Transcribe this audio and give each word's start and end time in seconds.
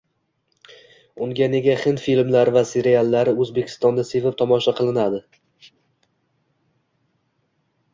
Unda 1.25 1.47
nega 1.55 1.75
hind 1.83 2.01
filmlari 2.07 2.55
va 2.57 2.65
seriallari 2.71 3.37
O`zbekistonda 3.45 4.09
sevib 4.15 4.41
tomosha 4.43 4.77
qilinadi 4.83 5.25